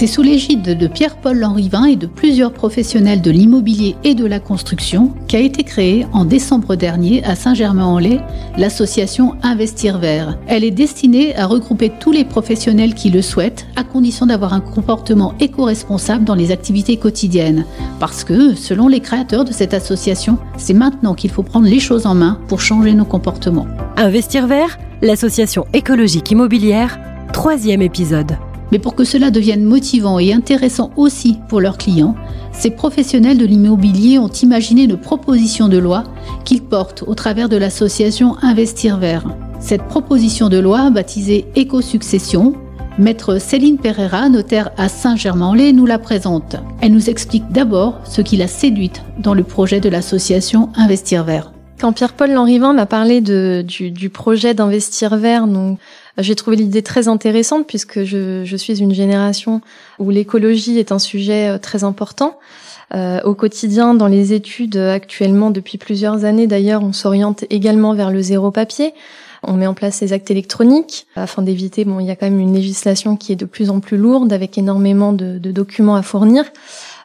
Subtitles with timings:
[0.00, 4.40] C'est sous l'égide de Pierre-Paul Lanrivin et de plusieurs professionnels de l'immobilier et de la
[4.40, 8.22] construction qu'a été créée en décembre dernier à Saint-Germain-en-Laye
[8.56, 10.38] l'association Investir Vert.
[10.46, 14.60] Elle est destinée à regrouper tous les professionnels qui le souhaitent à condition d'avoir un
[14.60, 17.66] comportement éco-responsable dans les activités quotidiennes.
[17.98, 22.06] Parce que, selon les créateurs de cette association, c'est maintenant qu'il faut prendre les choses
[22.06, 23.66] en main pour changer nos comportements.
[23.98, 26.98] Investir Vert, l'association écologique immobilière,
[27.34, 28.38] troisième épisode.
[28.72, 32.14] Mais pour que cela devienne motivant et intéressant aussi pour leurs clients,
[32.52, 36.04] ces professionnels de l'immobilier ont imaginé une proposition de loi
[36.44, 39.24] qu'ils portent au travers de l'association Investir Vert.
[39.60, 42.54] Cette proposition de loi, baptisée Éco-succession,
[42.98, 46.56] Maître Céline Pereira, notaire à Saint-Germain-en-Laye, nous la présente.
[46.80, 51.52] Elle nous explique d'abord ce qui l'a séduite dans le projet de l'association Investir Vert.
[51.80, 55.78] Quand Pierre-Paul Lanrivin m'a parlé de, du, du, projet d'Investir Vert, donc
[56.18, 59.62] j'ai trouvé l'idée très intéressante puisque je, je, suis une génération
[59.98, 62.38] où l'écologie est un sujet euh, très important.
[62.94, 68.10] Euh, au quotidien, dans les études actuellement depuis plusieurs années d'ailleurs, on s'oriente également vers
[68.10, 68.92] le zéro papier.
[69.42, 72.40] On met en place les actes électroniques afin d'éviter, bon, il y a quand même
[72.40, 76.02] une législation qui est de plus en plus lourde avec énormément de, de documents à
[76.02, 76.44] fournir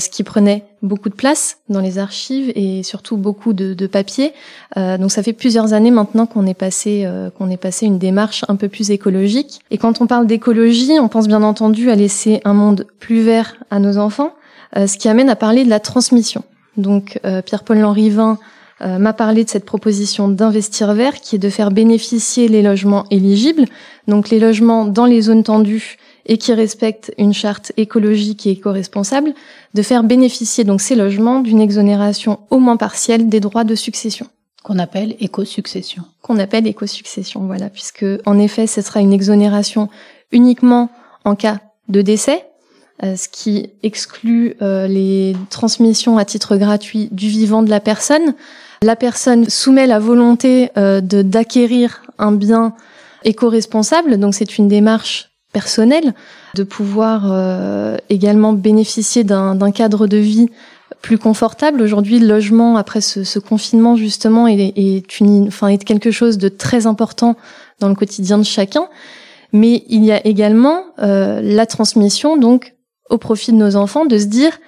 [0.00, 4.32] ce qui prenait beaucoup de place dans les archives et surtout beaucoup de, de papier.
[4.76, 7.98] Euh, donc ça fait plusieurs années maintenant qu'on est passé euh, qu'on est passé une
[7.98, 9.60] démarche un peu plus écologique.
[9.70, 13.56] Et quand on parle d'écologie, on pense bien entendu à laisser un monde plus vert
[13.70, 14.32] à nos enfants,
[14.76, 16.44] euh, ce qui amène à parler de la transmission.
[16.76, 18.38] Donc euh, Pierre-Paul Lanrivin
[18.80, 23.04] euh, m'a parlé de cette proposition d'investir vert qui est de faire bénéficier les logements
[23.10, 23.66] éligibles,
[24.08, 29.34] donc les logements dans les zones tendues et qui respectent une charte écologique et éco-responsable,
[29.74, 34.26] de faire bénéficier donc ces logements d'une exonération au moins partielle des droits de succession.
[34.62, 36.04] Qu'on appelle éco-succession.
[36.20, 39.88] Qu'on appelle éco-succession, voilà, puisque en effet, ce sera une exonération
[40.30, 40.90] uniquement
[41.24, 42.44] en cas de décès,
[43.02, 48.34] euh, ce qui exclut euh, les transmissions à titre gratuit du vivant de la personne.
[48.82, 52.74] La personne soumet la volonté euh, de d'acquérir un bien
[53.24, 56.14] éco-responsable, donc c'est une démarche personnel,
[56.54, 60.48] de pouvoir euh, également bénéficier d'un cadre de vie
[61.02, 61.82] plus confortable.
[61.82, 66.38] Aujourd'hui, le logement après ce, ce confinement justement est, est, une, enfin, est quelque chose
[66.38, 67.36] de très important
[67.80, 68.88] dans le quotidien de chacun.
[69.52, 72.74] Mais il y a également euh, la transmission, donc
[73.10, 74.58] au profit de nos enfants, de se dire,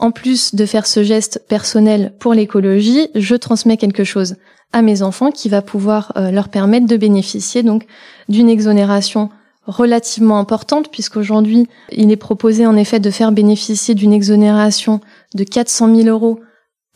[0.00, 4.36] en plus de faire ce geste personnel pour l'écologie, je transmets quelque chose
[4.72, 7.86] à mes enfants qui va pouvoir euh, leur permettre de bénéficier donc
[8.28, 9.30] d'une exonération
[9.66, 15.00] relativement importante puisqu'aujourd'hui, il est proposé en effet de faire bénéficier d'une exonération
[15.34, 16.40] de 400 000 euros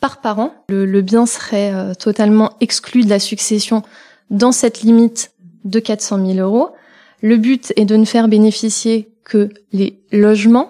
[0.01, 0.53] par parent.
[0.69, 3.83] Le, le bien serait euh, totalement exclu de la succession
[4.29, 5.31] dans cette limite
[5.63, 6.69] de 400 000 euros.
[7.21, 10.69] Le but est de ne faire bénéficier que les logements.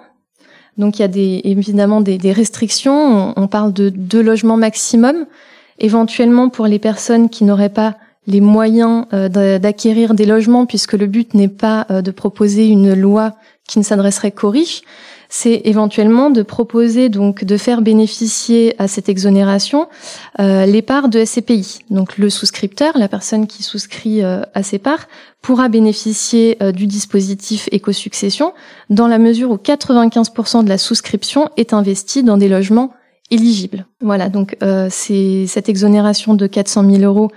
[0.76, 2.94] Donc il y a des, évidemment des, des restrictions.
[3.36, 5.26] On, on, parle de deux logements maximum.
[5.78, 7.96] Éventuellement pour les personnes qui n'auraient pas
[8.28, 12.94] les moyens euh, d'acquérir des logements, puisque le but n'est pas euh, de proposer une
[12.94, 13.34] loi
[13.66, 14.82] qui ne s'adresserait qu'aux riches,
[15.30, 19.88] c'est éventuellement de proposer donc de faire bénéficier à cette exonération
[20.40, 21.80] euh, les parts de SCPI.
[21.90, 25.06] Donc le souscripteur, la personne qui souscrit à ces parts,
[25.42, 28.54] pourra bénéficier du dispositif éco-succession
[28.88, 32.94] dans la mesure où 95% de la souscription est investie dans des logements
[33.30, 33.84] éligibles.
[34.00, 34.56] Voilà, donc
[34.88, 37.30] c'est cette exonération de 400 000 euros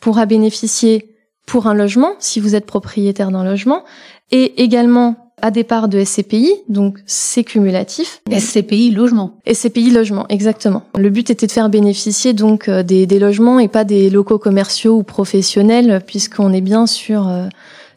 [0.00, 1.14] pourra bénéficier
[1.46, 3.84] pour un logement, si vous êtes propriétaire d'un logement,
[4.30, 8.22] et également à départ de SCPI, donc c'est cumulatif.
[8.30, 9.38] SCPI logement.
[9.50, 10.82] SCPI logement, exactement.
[10.96, 14.38] Le but était de faire bénéficier donc euh, des, des logements et pas des locaux
[14.38, 17.46] commerciaux ou professionnels, puisqu'on est bien sur euh,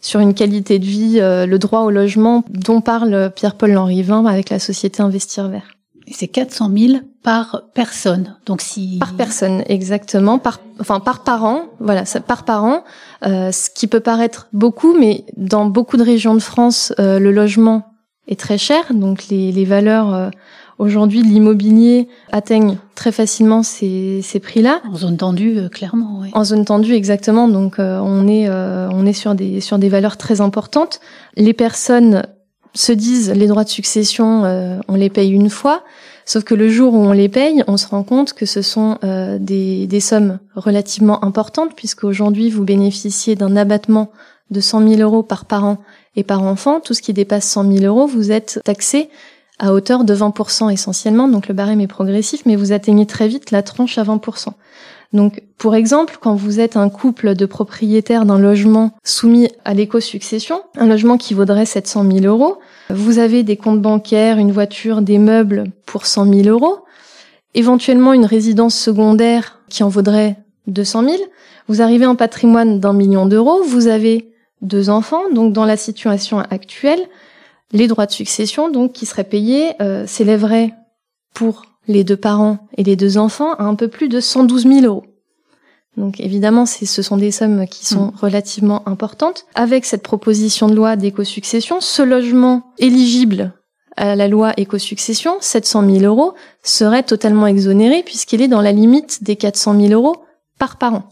[0.01, 4.49] sur une qualité de vie, euh, le droit au logement dont parle Pierre-Paul Lanrivin avec
[4.49, 5.75] la société Investir Vert.
[6.11, 8.35] Et c'est 400 000 par personne.
[8.45, 12.83] Donc si par personne exactement, par enfin par parent, voilà, ça, par parent,
[13.25, 17.31] euh, ce qui peut paraître beaucoup, mais dans beaucoup de régions de France, euh, le
[17.31, 17.93] logement
[18.27, 20.29] est très cher, donc les, les valeurs euh,
[20.79, 24.81] aujourd'hui de l'immobilier atteignent très facilement ces, ces prix-là.
[24.91, 26.19] En zone tendue, euh, clairement.
[26.23, 26.29] Oui.
[26.33, 27.47] En zone tendue, exactement.
[27.47, 30.99] Donc euh, on est on est sur des sur des valeurs très importantes.
[31.37, 32.23] Les personnes
[32.73, 35.83] se disent les droits de succession, euh, on les paye une fois.
[36.25, 38.97] Sauf que le jour où on les paye, on se rend compte que ce sont
[39.03, 44.11] euh, des, des, sommes relativement importantes, puisque aujourd'hui vous bénéficiez d'un abattement
[44.51, 45.77] de 100 000 euros par parent
[46.15, 46.79] et par enfant.
[46.79, 49.09] Tout ce qui dépasse 100 000 euros, vous êtes taxé
[49.59, 51.27] à hauteur de 20% essentiellement.
[51.27, 54.49] Donc le barème est progressif, mais vous atteignez très vite la tranche à 20%.
[55.13, 60.61] Donc, pour exemple, quand vous êtes un couple de propriétaires d'un logement soumis à l'éco-succession,
[60.77, 62.59] un logement qui vaudrait 700 000 euros,
[62.89, 66.79] vous avez des comptes bancaires, une voiture, des meubles pour 100 000 euros,
[67.53, 70.37] éventuellement une résidence secondaire qui en vaudrait
[70.67, 71.15] 200 000,
[71.67, 74.31] vous arrivez en patrimoine d'un million d'euros, vous avez
[74.61, 77.01] deux enfants, donc dans la situation actuelle,
[77.73, 80.73] les droits de succession donc qui seraient payés euh, s'élèveraient
[81.33, 84.85] pour les deux parents et les deux enfants à un peu plus de 112 000
[84.85, 85.03] euros.
[85.97, 88.13] Donc évidemment, ce sont des sommes qui sont mm.
[88.21, 89.45] relativement importantes.
[89.55, 93.53] Avec cette proposition de loi d'éco-succession, ce logement éligible
[93.97, 96.33] à la loi éco-succession, 700 000 euros,
[96.63, 100.15] serait totalement exonéré puisqu'il est dans la limite des 400 000 euros
[100.57, 101.03] par parent.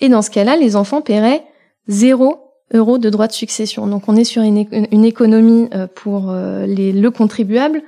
[0.00, 1.44] Et dans ce cas-là, les enfants paieraient
[1.88, 2.38] 0
[2.74, 3.88] euros de droits de succession.
[3.88, 7.82] Donc on est sur une, économie euh, pour euh, les, le contribuable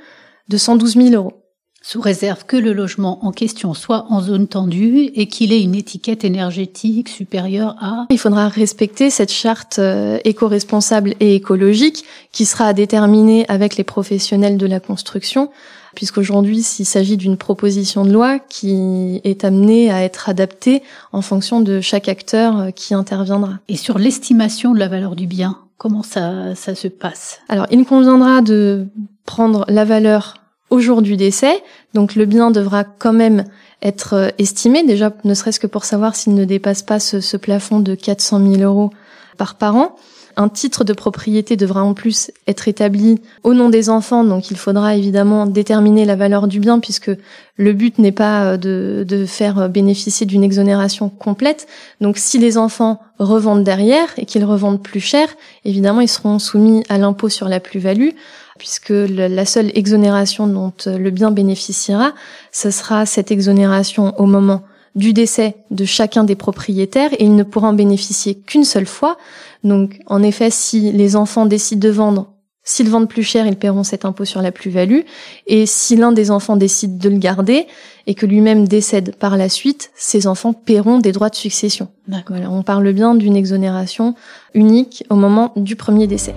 [0.49, 1.44] de 112 000 euros
[1.87, 5.75] sous réserve que le logement en question soit en zone tendue et qu'il ait une
[5.75, 8.07] étiquette énergétique supérieure à...
[8.09, 13.85] Il faudra respecter cette charte euh, éco-responsable et écologique qui sera à déterminer avec les
[13.85, 15.51] professionnels de la construction,
[15.95, 20.83] puisqu'aujourd'hui, s'il s'agit d'une proposition de loi qui est amenée à être adaptée
[21.13, 23.59] en fonction de chaque acteur euh, qui interviendra.
[23.69, 27.41] Et sur l'estimation de la valeur du bien, comment ça, ça se passe?
[27.51, 28.87] Alors, il conviendra de
[29.27, 30.37] prendre la valeur
[30.75, 31.63] au jour du décès.
[31.95, 33.45] Donc le bien devra quand même
[33.81, 37.79] être euh, estimé, déjà ne serait-ce que pour savoir s'il ne dépasse pas ce, plafond
[37.79, 38.91] de 400 000 euros
[39.37, 39.97] par parent.
[40.37, 44.57] Un titre de propriété devra en plus être établi au nom des enfants, donc il
[44.57, 47.11] faudra évidemment déterminer la valeur du bien puisque
[47.57, 51.69] le but n'est pas euh, de, faire bénéficier d'une exonération complète.
[52.01, 55.29] Donc si les enfants revendent derrière et qu'ils revendent plus cher,
[55.65, 58.11] évidemment ils seront soumis à l'impôt sur la plus-value
[58.59, 62.13] puisque la seule exonération dont euh, le bien bénéficiera,
[62.53, 64.63] ce sera cette exonération au moment
[64.95, 69.17] du décès de chacun des propriétaires et il ne pourra en bénéficier qu'une seule fois.
[69.63, 72.31] Donc, en effet, si les enfants décident de vendre,
[72.67, 75.01] s'ils vendent plus cher, ils paieront cet impôt sur la plus-value.
[75.47, 77.67] Et si l'un des enfants décide de le garder
[78.07, 81.89] et que lui-même décède par la suite, ses enfants paieront des droits de succession.
[82.29, 84.15] Voilà, on parle bien d'une exonération
[84.55, 86.35] unique au moment du premier décès.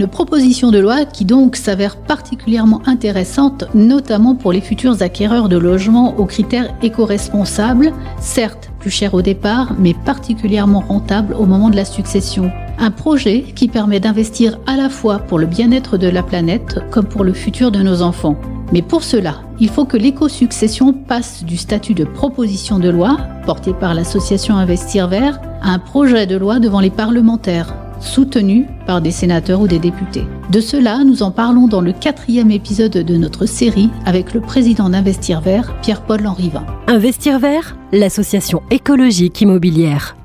[0.00, 5.58] Une proposition de loi qui donc s'avère particulièrement intéressante, notamment pour les futurs acquéreurs de
[5.58, 11.76] logements aux critères éco-responsables, certes plus chers au départ, mais particulièrement rentables au moment de
[11.76, 12.50] la succession.
[12.78, 17.04] Un projet qui permet d'investir à la fois pour le bien-être de la planète comme
[17.04, 18.40] pour le futur de nos enfants.
[18.72, 23.74] Mais pour cela, il faut que l'éco-succession passe du statut de proposition de loi, porté
[23.74, 29.10] par l'association Investir Vert, à un projet de loi devant les parlementaires soutenu par des
[29.10, 30.24] sénateurs ou des députés.
[30.50, 34.88] De cela, nous en parlons dans le quatrième épisode de notre série avec le président
[34.88, 36.64] d'Investir Vert, Pierre-Paul Lanrivin.
[36.86, 40.16] Investir Vert, l'association écologique immobilière.